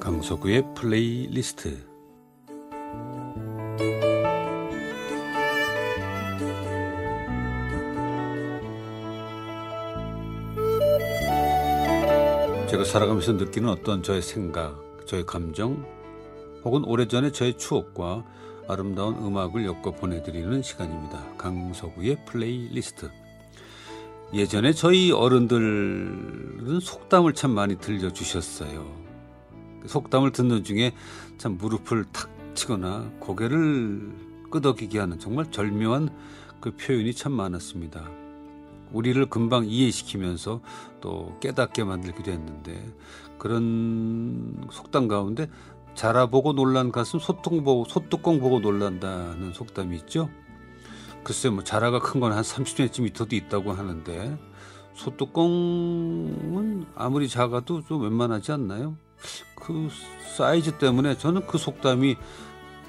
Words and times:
강석우의 0.00 0.64
플레이리스트 0.74 1.86
제가 12.70 12.84
살아가면서 12.84 13.32
느끼는 13.32 13.68
어떤 13.68 14.02
저의 14.02 14.22
생각, 14.22 14.80
저의 15.06 15.26
감정, 15.26 15.84
혹은 16.64 16.84
오래전에 16.84 17.30
저의 17.32 17.58
추억과 17.58 18.24
아름다운 18.68 19.16
음악을 19.16 19.66
엮어 19.66 19.90
보내드리는 19.90 20.62
시간입니다. 20.62 21.36
강석우의 21.36 22.24
플레이리스트. 22.24 23.10
예전에 24.32 24.72
저희 24.72 25.10
어른들은 25.10 26.78
속담을 26.80 27.34
참 27.34 27.50
많이 27.50 27.76
들려주셨어요. 27.76 29.09
속담을 29.86 30.32
듣는 30.32 30.64
중에 30.64 30.92
참 31.38 31.56
무릎을 31.58 32.04
탁 32.12 32.30
치거나 32.54 33.10
고개를 33.20 34.12
끄덕이게 34.50 34.98
하는 34.98 35.18
정말 35.18 35.50
절묘한 35.50 36.10
그 36.60 36.72
표현이 36.76 37.14
참 37.14 37.32
많았습니다. 37.32 38.10
우리를 38.92 39.24
금방 39.26 39.66
이해시키면서 39.66 40.60
또 41.00 41.36
깨닫게 41.40 41.84
만들기도 41.84 42.30
했는데 42.32 42.92
그런 43.38 44.66
속담 44.70 45.08
가운데 45.08 45.48
자라보고 45.94 46.52
놀란 46.54 46.92
가슴 46.92 47.18
소통 47.18 47.62
보고 47.64 47.84
소뚜껑 47.84 48.40
보고 48.40 48.58
놀란다는 48.60 49.52
속담이 49.52 49.96
있죠. 49.98 50.28
글쎄 51.24 51.50
뭐 51.50 51.62
자라가 51.64 52.00
큰 52.00 52.20
건 52.20 52.32
한 52.32 52.42
30cm도 52.42 53.32
있다고 53.32 53.72
하는데 53.72 54.38
소뚜껑은 54.94 56.86
아무리 56.94 57.28
작아도 57.28 57.82
좀 57.84 58.02
웬만하지 58.02 58.52
않나요? 58.52 58.96
그 59.54 59.88
사이즈 60.36 60.78
때문에 60.78 61.16
저는 61.18 61.46
그 61.46 61.58
속담이 61.58 62.16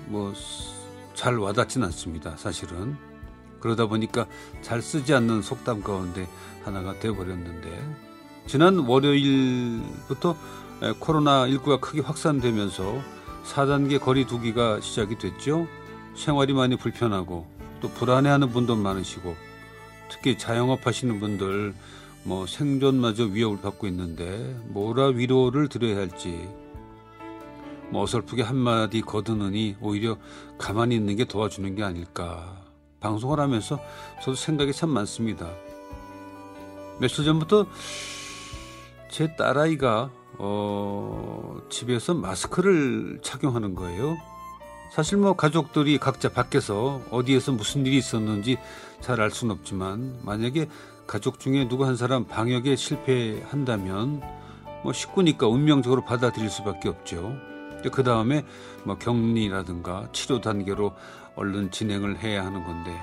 뭐 0.07 0.33
잘 1.21 1.37
와닿진 1.37 1.83
않습니다. 1.83 2.35
사실은 2.35 2.97
그러다 3.59 3.85
보니까 3.85 4.25
잘 4.63 4.81
쓰지 4.81 5.13
않는 5.13 5.43
속담 5.43 5.83
가운데 5.83 6.27
하나가 6.63 6.97
되어버렸는데 6.99 7.69
지난 8.47 8.79
월요일부터 8.79 10.35
코로나 10.99 11.45
19가 11.45 11.79
크게 11.79 12.01
확산되면서 12.01 13.01
4단계 13.45 13.99
거리 13.99 14.25
두기가 14.25 14.81
시작이 14.81 15.19
됐죠. 15.19 15.67
생활이 16.15 16.53
많이 16.53 16.75
불편하고 16.75 17.45
또 17.81 17.89
불안해하는 17.89 18.49
분도 18.49 18.75
많으시고 18.75 19.35
특히 20.09 20.39
자영업 20.39 20.87
하시는 20.87 21.19
분들 21.19 21.75
뭐 22.23 22.45
생존마저 22.45 23.25
위협을 23.25 23.61
받고 23.61 23.87
있는데 23.87 24.55
뭐라 24.67 25.07
위로를 25.07 25.67
드려야 25.67 25.97
할지 25.97 26.47
뭐 27.89 28.03
어설프게 28.03 28.43
한마디 28.43 29.01
거두느니 29.01 29.75
오히려 29.81 30.17
가만히 30.57 30.95
있는 30.95 31.15
게 31.15 31.25
도와주는 31.25 31.75
게 31.75 31.83
아닐까 31.83 32.61
방송을 32.99 33.39
하면서 33.39 33.79
저도 34.19 34.35
생각이 34.35 34.71
참 34.73 34.89
많습니다. 34.91 35.49
며칠 36.99 37.25
전부터 37.25 37.65
제 39.09 39.35
딸아이가 39.35 40.11
어, 40.37 41.57
집에서 41.69 42.13
마스크를 42.13 43.19
착용하는 43.23 43.73
거예요. 43.75 44.17
사실 44.93 45.17
뭐 45.17 45.33
가족들이 45.33 45.97
각자 45.97 46.29
밖에서 46.29 47.01
어디에서 47.09 47.53
무슨 47.53 47.85
일이 47.85 47.97
있었는지 47.97 48.57
잘 49.01 49.19
알 49.19 49.31
수는 49.31 49.55
없지만 49.55 50.19
만약에 50.21 50.67
가족 51.11 51.41
중에 51.41 51.67
누구 51.67 51.85
한 51.85 51.97
사람 51.97 52.23
방역에 52.23 52.77
실패한다면 52.77 54.21
뭐 54.81 54.93
식구니까 54.93 55.45
운명적으로 55.45 56.05
받아들일 56.05 56.49
수밖에 56.49 56.87
없죠. 56.87 57.35
그 57.91 58.01
다음에 58.01 58.45
뭐 58.85 58.97
격리라든가 58.97 60.07
치료 60.13 60.39
단계로 60.39 60.93
얼른 61.35 61.71
진행을 61.71 62.19
해야 62.19 62.45
하는 62.45 62.63
건데 62.63 62.97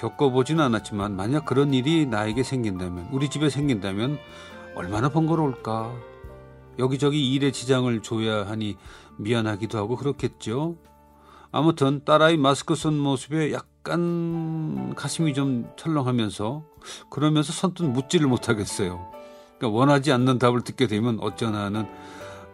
겪어보지는 0.00 0.64
않았지만 0.64 1.16
만약 1.16 1.44
그런 1.44 1.74
일이 1.74 2.06
나에게 2.06 2.42
생긴다면 2.42 3.10
우리 3.12 3.28
집에 3.28 3.50
생긴다면 3.50 4.18
얼마나 4.74 5.10
번거로울까 5.10 5.94
여기저기 6.78 7.34
일에 7.34 7.52
지장을 7.52 8.00
줘야 8.00 8.46
하니 8.46 8.78
미안하기도 9.18 9.76
하고 9.76 9.96
그렇겠죠. 9.96 10.78
아무튼 11.52 12.06
딸아이 12.06 12.38
마스크 12.38 12.74
쓴 12.74 12.96
모습에 12.96 13.52
약 13.52 13.73
간 13.84 14.94
가슴이 14.94 15.34
좀 15.34 15.70
철렁하면서 15.76 16.64
그러면서 17.10 17.52
선뜻 17.52 17.84
묻지를 17.86 18.26
못하겠어요. 18.26 19.12
그러니까 19.58 19.78
원하지 19.78 20.10
않는 20.12 20.38
답을 20.38 20.62
듣게 20.62 20.86
되면 20.86 21.18
어쩌나 21.20 21.64
하는 21.66 21.86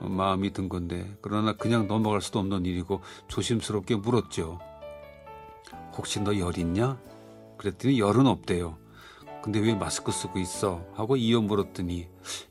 마음이 0.01 0.53
든 0.53 0.69
건데 0.69 1.17
그러나 1.23 1.53
그냥 1.53 1.87
넘어갈 1.87 2.21
수도 2.21 2.39
없는 2.41 2.67
일이고 2.67 3.01
조심스럽게 3.29 3.97
물었죠. 3.97 4.59
혹시 5.97 6.21
너 6.21 6.37
열 6.39 6.59
있냐? 6.59 6.99
그랬더니 7.59 8.01
열은 8.01 8.27
없대요. 8.27 8.77
근데 9.43 9.59
왜 9.61 9.75
마스크 9.75 10.13
쓰고 10.13 10.39
있어? 10.39 10.85
하고 10.95 11.17
이어 11.17 11.41
물었더니 11.41 12.09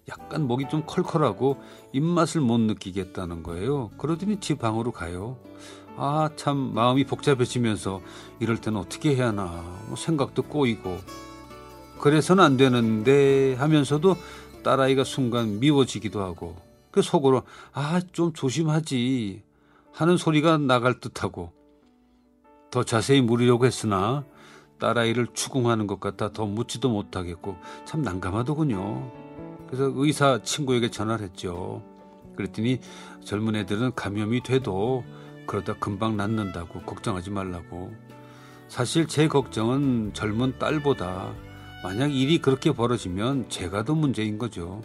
약간 0.09 0.47
목이 0.47 0.67
좀 0.69 0.83
컬컬하고 0.85 1.57
입맛을 1.93 2.41
못 2.41 2.59
느끼겠다는 2.59 3.43
거예요. 3.43 3.89
그러더니 3.97 4.39
집 4.39 4.59
방으로 4.59 4.91
가요. 4.91 5.37
아, 6.01 6.29
참 6.37 6.73
마음이 6.73 7.03
복잡해지면서 7.03 7.99
이럴 8.39 8.55
때는 8.55 8.79
어떻게 8.79 9.17
해야 9.17 9.27
하나 9.27 9.45
뭐 9.87 9.97
생각도 9.97 10.43
꼬이고 10.43 10.97
그래서는 11.99 12.41
안 12.41 12.55
되는데 12.55 13.55
하면서도 13.55 14.15
딸아이가 14.63 15.03
순간 15.03 15.59
미워지기도 15.59 16.21
하고 16.21 16.55
그 16.89 17.01
속으로 17.01 17.43
아, 17.73 17.99
좀 18.13 18.31
조심하지 18.31 19.43
하는 19.91 20.15
소리가 20.15 20.57
나갈 20.57 21.01
듯하고 21.01 21.51
더 22.71 22.85
자세히 22.85 23.19
물으려고 23.19 23.65
했으나 23.65 24.23
딸아이를 24.79 25.27
추궁하는 25.33 25.85
것 25.85 25.99
같아 25.99 26.31
더 26.31 26.45
묻지도 26.45 26.89
못하겠고 26.89 27.57
참 27.83 28.03
난감하더군요. 28.03 29.11
그래서 29.67 29.91
의사 29.95 30.41
친구에게 30.43 30.89
전화를 30.91 31.25
했죠. 31.25 31.83
그랬더니 32.37 32.79
젊은 33.25 33.57
애들은 33.57 33.95
감염이 33.95 34.43
돼도 34.43 35.03
그러다 35.49 35.73
금방 35.79 36.15
낫는다고 36.15 36.81
걱정하지 36.81 37.31
말라고. 37.31 37.91
사실 38.67 39.07
제 39.07 39.27
걱정은 39.27 40.13
젊은 40.13 40.59
딸보다 40.59 41.33
만약 41.83 42.13
일이 42.13 42.37
그렇게 42.37 42.71
벌어지면 42.71 43.49
제가 43.49 43.83
더 43.83 43.95
문제인 43.95 44.37
거죠. 44.37 44.83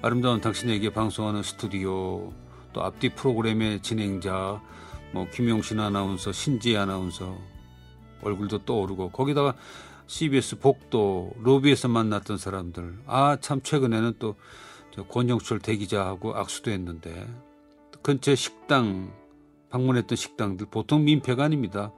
아름다운 0.00 0.40
당신에게 0.40 0.92
방송하는 0.92 1.42
스튜디오, 1.42 2.32
또 2.72 2.84
앞뒤 2.84 3.08
프로그램의 3.08 3.82
진행자, 3.82 4.62
뭐 5.12 5.26
김용신 5.28 5.80
아나운서, 5.80 6.30
신지 6.30 6.76
아나운서, 6.76 7.36
얼굴도 8.22 8.58
떠오르고 8.64 9.10
거기다가 9.10 9.56
CBS 10.06 10.60
복도 10.60 11.32
로비에서 11.40 11.88
만났던 11.88 12.38
사람들 12.38 12.98
아 13.06 13.36
참 13.40 13.60
최근에는 13.60 14.14
또 14.20 14.36
권영철 15.08 15.58
대기자하고 15.58 16.36
악수도 16.36 16.70
했는데 16.70 17.28
근처 18.02 18.36
식당 18.36 19.10
방문했던 19.70 20.16
식당들 20.16 20.66
보통 20.70 21.04
민폐가 21.04 21.44
아닙니다. 21.44 21.92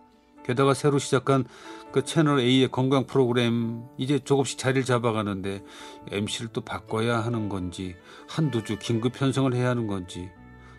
게다가 0.45 0.75
새로 0.75 0.99
시작한 0.99 1.45
그 1.93 2.05
채널 2.05 2.41
A의 2.41 2.69
건강 2.69 3.07
프로그램 3.07 3.85
이제 3.97 4.19
조금씩 4.19 4.59
자리를 4.59 4.85
잡아가는데 4.85 5.63
MC를 6.11 6.51
또 6.53 6.61
바꿔야 6.63 7.21
하는 7.21 7.49
건지 7.49 7.95
한두 8.29 8.65
주 8.65 8.79
긴급 8.79 9.13
편성을 9.13 9.55
해야 9.55 9.69
하는 9.71 9.87
건지 9.87 10.31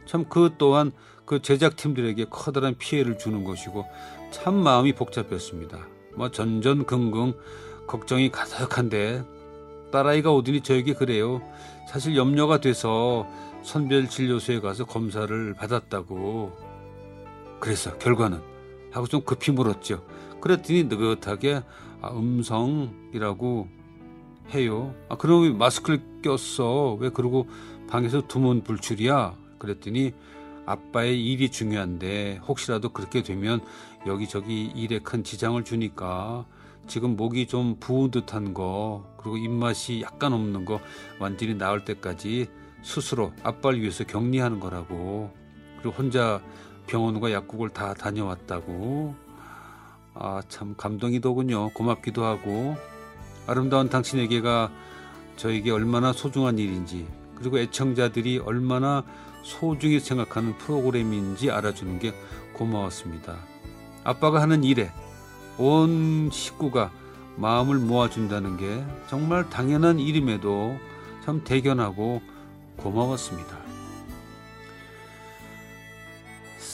참 0.06 0.26
그 0.28 0.56
또한 0.58 0.92
그 1.26 1.42
제작팀들에게 1.42 2.26
커다란 2.30 2.76
피해를 2.78 3.18
주는 3.18 3.44
것이고 3.44 3.86
참 4.32 4.56
마음이 4.56 4.94
복잡했습니다. 4.94 5.88
뭐 6.16 6.30
전전긍긍 6.32 7.38
걱정이 7.88 8.32
가득한데 8.32 9.24
딸아이가 9.92 10.32
오더니 10.32 10.62
저에게 10.62 10.94
그래요. 10.94 11.42
사실 11.90 12.16
염려가 12.18 12.60
돼서 12.60 13.28
선별진료소에 13.64 14.60
가서 14.60 14.86
검사를 14.86 15.54
받았다고. 15.54 16.73
그래서 17.64 17.98
결과는 17.98 18.42
하고 18.92 19.08
좀 19.08 19.22
급히 19.22 19.54
물었죠. 19.54 20.06
그랬더니 20.42 20.84
느긋하게 20.84 21.64
아, 22.02 22.10
음성이라고 22.12 23.70
해요. 24.54 24.94
아, 25.08 25.16
그럼 25.16 25.44
왜 25.44 25.50
마스크를 25.52 26.02
꼈어? 26.22 26.96
왜 26.96 27.08
그러고 27.08 27.48
방에서 27.88 28.28
두문 28.28 28.64
불출이야? 28.64 29.38
그랬더니 29.60 30.12
아빠의 30.66 31.26
일이 31.26 31.50
중요한데 31.50 32.42
혹시라도 32.46 32.90
그렇게 32.90 33.24
되면 33.24 33.62
여기저기 34.06 34.66
일에 34.76 35.00
큰 35.00 35.24
지장을 35.24 35.64
주니까 35.64 36.46
지금 36.88 37.16
목이 37.16 37.48
좀 37.48 37.78
부은 37.80 38.12
듯한 38.12 38.54
거 38.54 39.06
그리고 39.16 39.38
입맛이 39.38 40.02
약간 40.02 40.34
없는 40.34 40.66
거 40.66 40.82
완전히 41.18 41.56
나을 41.56 41.86
때까지 41.86 42.48
스스로 42.82 43.32
아빠를 43.42 43.80
위해서 43.80 44.04
격리하는 44.04 44.60
거라고 44.60 45.32
그리고 45.78 45.96
혼자 45.98 46.42
병원과 46.88 47.32
약국을 47.32 47.70
다 47.70 47.94
다녀왔다고 47.94 49.16
아 50.16 50.42
참 50.48 50.76
감동이더군요 50.78 51.70
고맙기도 51.70 52.24
하고 52.24 52.76
아름다운 53.48 53.90
당신에게가 53.90 54.72
저에게 55.38 55.72
얼마나 55.72 56.14
소중한 56.14 56.60
일인지 56.60 57.08
그리고 57.36 57.58
애청자들이 57.60 58.40
얼마나 58.40 59.04
소중히 59.42 60.00
생각하는 60.00 60.58
프로그램인지 60.58 61.52
알아주는 61.52 62.00
게 62.00 62.14
고마웠습니다. 62.54 63.36
아빠가 64.04 64.42
하는 64.42 64.64
일에 64.64 64.92
온 65.58 66.30
식구가 66.32 66.92
마음을 67.36 67.78
모아준다는 67.80 68.58
게 68.58 68.86
정말 69.10 69.50
당연한 69.50 70.00
일임에도 70.00 70.78
참 71.26 71.44
대견하고 71.44 72.22
고마웠습니다. 72.78 73.63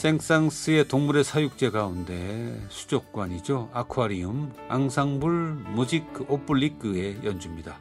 생상스의 0.00 0.88
동물의 0.88 1.24
사육제 1.24 1.68
가운데 1.68 2.58
수족관이죠. 2.70 3.68
아쿠아리움 3.74 4.50
앙상블 4.70 5.28
무직 5.74 6.06
오블리크의 6.26 7.18
연주입니다. 7.22 7.78